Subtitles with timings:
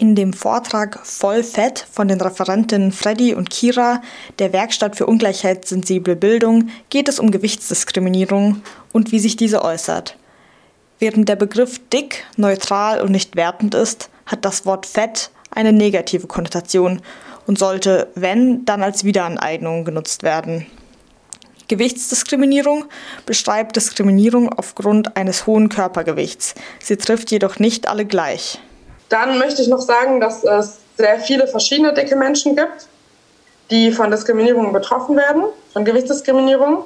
[0.00, 4.00] In dem Vortrag Voll Fett von den Referentinnen Freddy und Kira
[4.38, 10.16] der Werkstatt für ungleichheitssensible Bildung geht es um Gewichtsdiskriminierung und wie sich diese äußert.
[11.00, 16.28] Während der Begriff dick neutral und nicht wertend ist, hat das Wort Fett eine negative
[16.28, 17.02] Konnotation
[17.48, 20.64] und sollte, wenn, dann als Wiederaneignung genutzt werden.
[21.66, 22.84] Gewichtsdiskriminierung
[23.26, 26.54] beschreibt Diskriminierung aufgrund eines hohen Körpergewichts.
[26.78, 28.60] Sie trifft jedoch nicht alle gleich.
[29.08, 32.86] Dann möchte ich noch sagen, dass es sehr viele verschiedene dicke Menschen gibt,
[33.70, 36.84] die von Diskriminierung betroffen werden, von Gewichtsdiskriminierung.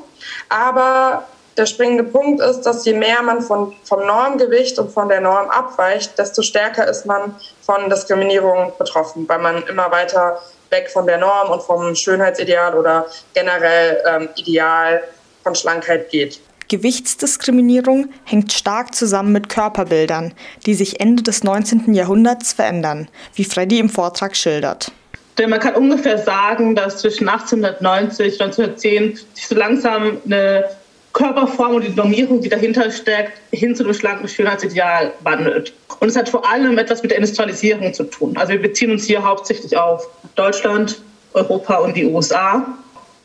[0.49, 1.25] Aber
[1.57, 5.51] der springende Punkt ist, dass je mehr man von, vom Normgewicht und von der Norm
[5.51, 11.19] abweicht, desto stärker ist man von Diskriminierung betroffen, weil man immer weiter weg von der
[11.19, 15.03] Norm und vom Schönheitsideal oder generell ähm, Ideal
[15.43, 16.41] von Schlankheit geht.
[16.73, 20.33] Gewichtsdiskriminierung hängt stark zusammen mit Körperbildern,
[20.65, 21.93] die sich Ende des 19.
[21.93, 24.91] Jahrhunderts verändern, wie Freddy im Vortrag schildert.
[25.37, 30.65] Denn man kann ungefähr sagen, dass zwischen 1890 und 1910 sich so langsam eine
[31.13, 35.75] Körperform und die Normierung, die dahinter steckt, hin zu einem schlanken Schönheitsideal wandelt.
[36.01, 38.35] Und es hat vor allem etwas mit der Industrialisierung zu tun.
[38.39, 41.03] Also wir beziehen uns hier hauptsächlich auf Deutschland,
[41.35, 42.67] Europa und die USA.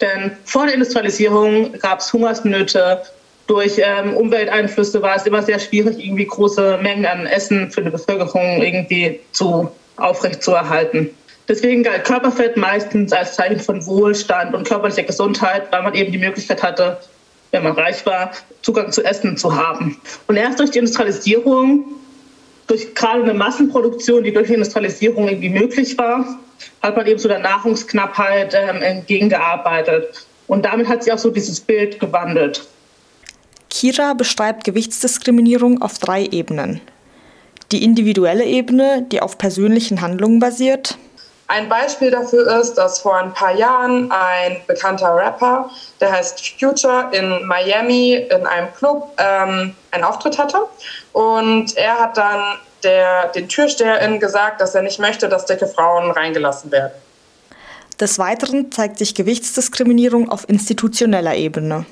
[0.02, 3.04] Denn vor der Industrialisierung gab es Hungersnöte,
[3.48, 7.90] durch ähm, Umwelteinflüsse war es immer sehr schwierig, irgendwie große Mengen an Essen für die
[7.90, 11.10] Bevölkerung irgendwie zu, aufrechtzuerhalten.
[11.48, 16.18] Deswegen galt Körperfett meistens als Zeichen von Wohlstand und körperlicher Gesundheit, weil man eben die
[16.18, 16.98] Möglichkeit hatte,
[17.52, 18.32] wenn man reich war,
[18.62, 20.00] Zugang zu Essen zu haben.
[20.28, 21.86] Und erst durch die Industrialisierung,
[22.68, 26.38] durch gerade eine Massenproduktion, die durch die Industrialisierung irgendwie möglich war,
[26.82, 30.28] hat man eben so der Nahrungsknappheit ähm, entgegengearbeitet.
[30.48, 32.68] Und damit hat sich auch so dieses Bild gewandelt.
[33.78, 36.82] Kira beschreibt Gewichtsdiskriminierung auf drei Ebenen.
[37.72, 40.98] Die individuelle Ebene, die auf persönlichen Handlungen basiert.
[41.46, 45.70] Ein Beispiel dafür ist, dass vor ein paar Jahren ein bekannter Rapper,
[46.02, 50.58] der heißt Future, in Miami in einem Club ähm, einen Auftritt hatte.
[51.14, 56.10] Und er hat dann der, den TürsteherInnen gesagt, dass er nicht möchte, dass dicke Frauen
[56.10, 56.94] reingelassen werden.
[58.00, 61.86] Des Weiteren zeigt sich Gewichtsdiskriminierung auf institutioneller Ebene.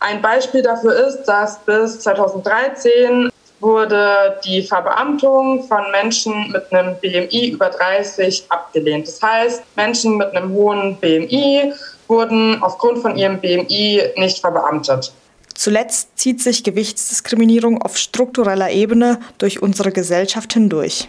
[0.00, 3.30] Ein Beispiel dafür ist, dass bis 2013
[3.60, 9.06] wurde die Verbeamtung von Menschen mit einem BMI über 30 abgelehnt.
[9.06, 11.74] Das heißt, Menschen mit einem hohen BMI
[12.08, 15.12] wurden aufgrund von ihrem BMI nicht verbeamtet.
[15.54, 21.08] Zuletzt zieht sich Gewichtsdiskriminierung auf struktureller Ebene durch unsere Gesellschaft hindurch.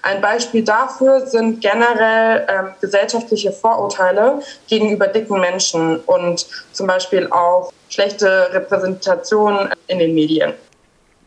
[0.00, 7.72] Ein Beispiel dafür sind generell ähm, gesellschaftliche Vorurteile gegenüber dicken Menschen und zum Beispiel auch
[7.92, 10.54] schlechte Repräsentation in den Medien.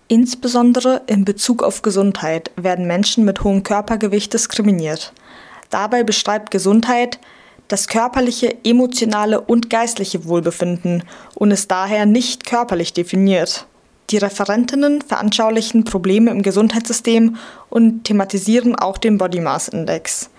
[0.08, 5.14] Insbesondere in Bezug auf Gesundheit werden Menschen mit hohem Körpergewicht diskriminiert.
[5.70, 7.20] Dabei beschreibt Gesundheit
[7.68, 11.04] das körperliche, emotionale und geistliche Wohlbefinden
[11.34, 13.66] und ist daher nicht körperlich definiert.
[14.12, 17.38] Die Referentinnen veranschaulichen Probleme im Gesundheitssystem
[17.70, 20.30] und thematisieren auch den Body Mass Index.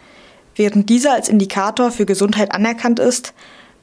[0.55, 3.35] Während dieser als Indikator für Gesundheit anerkannt ist,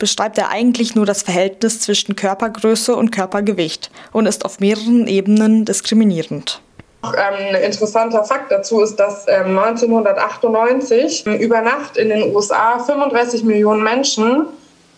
[0.03, 5.63] beschreibt er eigentlich nur das Verhältnis zwischen Körpergröße und Körpergewicht und ist auf mehreren Ebenen
[5.63, 6.59] diskriminierend.
[7.03, 13.81] Ein interessanter Fakt dazu ist, dass 1998 ähm, über Nacht in den USA 35 Millionen
[13.81, 14.47] Menschen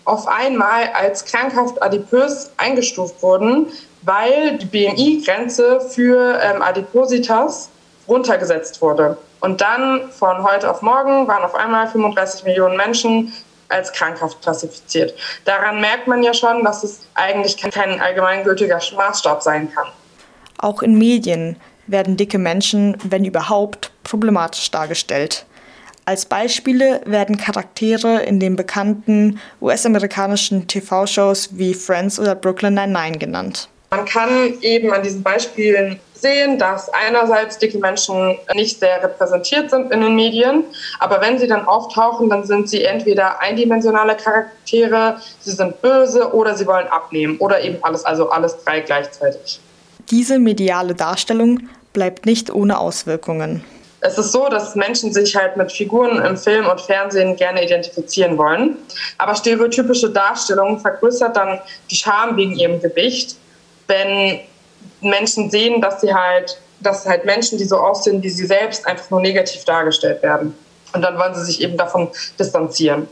[0.05, 3.67] auf einmal als krankhaft adipös eingestuft wurden,
[4.01, 7.69] weil die BMI-Grenze für ähm, Adipositas
[8.07, 9.19] runtergesetzt wurde.
[9.41, 13.31] Und dann von heute auf morgen waren auf einmal 35 Millionen Menschen
[13.69, 15.13] als krankhaft klassifiziert.
[15.45, 19.87] Daran merkt man ja schon, dass es eigentlich kein allgemeingültiger Maßstab sein kann.
[20.57, 25.45] Auch in Medien werden dicke Menschen, wenn überhaupt, problematisch dargestellt.
[26.05, 33.69] Als Beispiele werden Charaktere in den bekannten US-amerikanischen TV-Shows wie Friends oder Brooklyn Nine-Nine genannt.
[33.95, 39.89] Man kann eben an diesen Beispielen sehen, dass einerseits dicke Menschen nicht sehr repräsentiert sind
[39.89, 40.65] in den Medien,
[40.99, 46.55] aber wenn sie dann auftauchen, dann sind sie entweder eindimensionale Charaktere, sie sind böse oder
[46.55, 49.61] sie wollen abnehmen oder eben alles, also alles drei gleichzeitig.
[50.11, 53.63] Diese mediale Darstellung bleibt nicht ohne Auswirkungen.
[54.01, 58.37] Es ist so, dass Menschen sich halt mit Figuren im Film und Fernsehen gerne identifizieren
[58.37, 58.75] wollen.
[59.17, 61.59] Aber stereotypische Darstellung vergrößert dann
[61.89, 63.37] die Scham wegen ihrem Gewicht
[63.87, 64.39] wenn
[65.01, 69.09] Menschen sehen, dass sie halt, dass halt Menschen, die so aussehen wie sie selbst, einfach
[69.09, 70.55] nur negativ dargestellt werden.
[70.93, 72.09] Und dann wollen sie sich eben davon
[72.39, 73.07] distanzieren.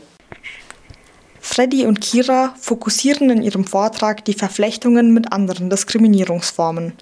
[1.40, 6.94] Freddy und Kira fokussieren in ihrem Vortrag die Verflechtungen mit anderen Diskriminierungsformen.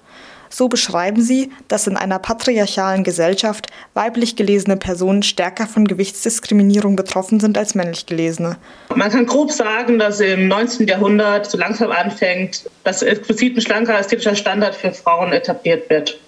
[0.52, 7.40] So beschreiben sie, dass in einer patriarchalen Gesellschaft weiblich gelesene Personen stärker von Gewichtsdiskriminierung betroffen
[7.40, 8.58] sind als männlich gelesene.
[8.94, 10.86] Man kann grob sagen, dass im 19.
[10.86, 16.18] Jahrhundert so langsam anfängt, dass explizit ein schlanker ästhetischer Standard für Frauen etabliert wird.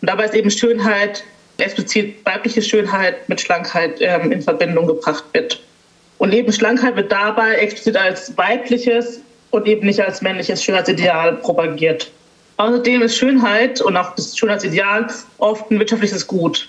[0.00, 1.22] Und dabei ist eben Schönheit,
[1.58, 5.60] explizit weibliche Schönheit mit Schlankheit ähm, in Verbindung gebracht wird.
[6.16, 9.20] Und eben Schlankheit wird dabei explizit als weibliches
[9.50, 12.10] und eben nicht als männliches Schönheitsideal propagiert.
[12.56, 15.08] Außerdem ist Schönheit und auch das Schönheitsideal
[15.38, 16.68] oft ein wirtschaftliches Gut,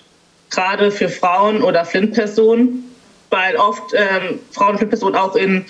[0.49, 2.83] gerade für Frauen oder Flint-Personen,
[3.29, 5.65] weil oft ähm, Frauen und Flint-Personen auch in,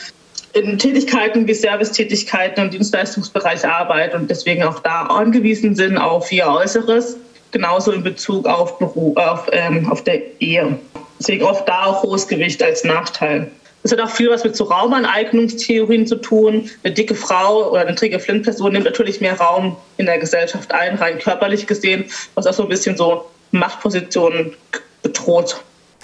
[0.54, 6.48] in Tätigkeiten wie Servicetätigkeiten und Dienstleistungsbereich arbeiten und deswegen auch da angewiesen sind auf ihr
[6.48, 7.18] Äußeres,
[7.52, 10.78] genauso in Bezug auf, Beruf, auf, ähm, auf der Ehe.
[11.20, 13.52] Deswegen oft da auch hohes Gewicht als Nachteil.
[13.86, 16.72] Es hat auch viel was mit so Raumaneignungstheorien zu tun.
[16.84, 20.96] Eine dicke Frau oder eine träge Flint-Person nimmt natürlich mehr Raum in der Gesellschaft ein,
[20.96, 24.56] rein körperlich gesehen, was auch so ein bisschen so Machtpositionen
[25.04, 25.62] bedroht.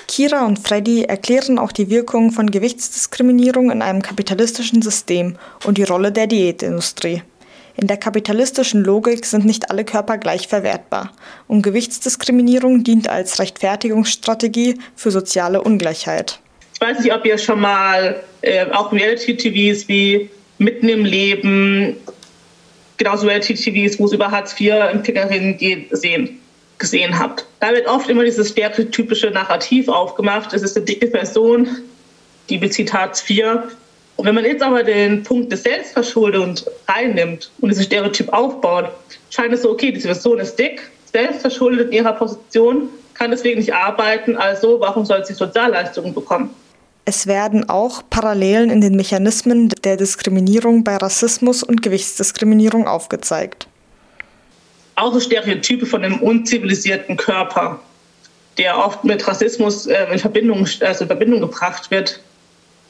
[0.08, 5.84] Kira und Freddy erklären auch die Wirkung von Gewichtsdiskriminierung in einem kapitalistischen System und die
[5.84, 7.24] Rolle der Diätindustrie.
[7.78, 11.14] In der kapitalistischen Logik sind nicht alle Körper gleich verwertbar
[11.48, 16.42] und Gewichtsdiskriminierung dient als Rechtfertigungsstrategie für soziale Ungleichheit.
[16.82, 21.96] Ich weiß nicht, ob ihr schon mal äh, auch Reality-TVs wie Mitten im Leben,
[22.98, 26.40] genauso Reality-TVs, wo es über Hartz IV-Empfängerinnen geht, sehen,
[26.80, 27.46] gesehen habt.
[27.60, 30.54] Da wird oft immer dieses stereotypische Narrativ aufgemacht.
[30.54, 31.68] Es ist eine dicke Person,
[32.50, 33.46] die bezieht Hartz IV.
[34.16, 38.90] Und wenn man jetzt aber den Punkt des Selbstverschuldens reinnimmt und dieses Stereotyp aufbaut,
[39.30, 40.82] scheint es so, okay, diese Person ist dick,
[41.14, 46.56] selbstverschuldet in ihrer Position, kann deswegen nicht arbeiten, also warum soll sie Sozialleistungen bekommen?
[47.06, 53.68] Es werden auch Parallelen in den Mechanismen der Diskriminierung bei Rassismus und Gewichtsdiskriminierung aufgezeigt.
[54.96, 57.80] Auch Stereotype von einem unzivilisierten Körper,
[58.58, 62.22] der oft mit Rassismus äh, in, Verbindung, also in Verbindung gebracht wird,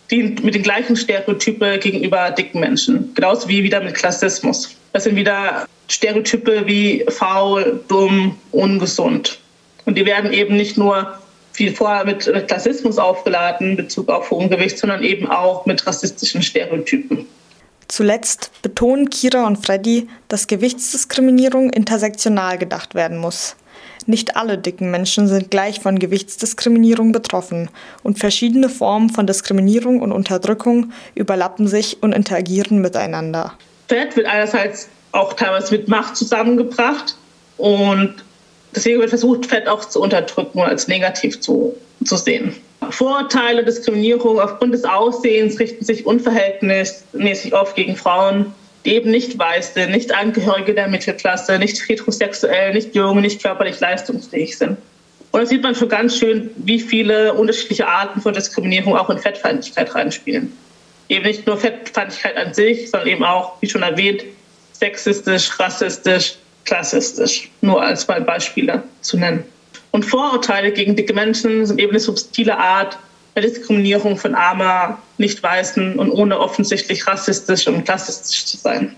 [0.09, 3.13] die mit den gleichen Stereotypen gegenüber dicken Menschen.
[3.15, 4.75] Genauso wie wieder mit Klassismus.
[4.91, 9.39] Das sind wieder Stereotype wie faul, dumm, ungesund.
[9.85, 11.17] Und die werden eben nicht nur
[11.61, 17.27] viel vorher mit Klassismus aufgeladen in Bezug auf Hohengewicht, sondern eben auch mit rassistischen Stereotypen.
[17.87, 23.55] Zuletzt betonen Kira und Freddy, dass Gewichtsdiskriminierung intersektional gedacht werden muss.
[24.07, 27.69] Nicht alle dicken Menschen sind gleich von Gewichtsdiskriminierung betroffen
[28.01, 33.53] und verschiedene Formen von Diskriminierung und Unterdrückung überlappen sich und interagieren miteinander.
[33.87, 37.15] Fett wird einerseits auch teilweise mit Macht zusammengebracht
[37.57, 38.15] und
[38.75, 41.75] Deswegen wird versucht, Fett auch zu unterdrücken und als negativ zu,
[42.05, 42.55] zu sehen.
[42.89, 48.53] Vorurteile, Diskriminierung aufgrund des Aussehens richten sich unverhältnismäßig oft gegen Frauen,
[48.85, 53.79] die eben nicht weiß sind, nicht Angehörige der Mittelklasse, nicht heterosexuell, nicht jung, nicht körperlich
[53.79, 54.77] leistungsfähig sind.
[55.31, 59.17] Und da sieht man schon ganz schön, wie viele unterschiedliche Arten von Diskriminierung auch in
[59.17, 60.51] Fettfeindlichkeit reinspielen.
[61.07, 64.23] Eben nicht nur Fettfeindlichkeit an sich, sondern eben auch, wie schon erwähnt,
[64.73, 66.35] sexistisch, rassistisch,
[66.65, 69.43] klassistisch, nur als zwei Beispiele zu nennen.
[69.91, 72.97] Und Vorurteile gegen dicke Menschen sind eben eine subtile Art
[73.35, 78.95] der Diskriminierung von armer, nicht weißen und ohne offensichtlich rassistisch und klassistisch zu sein.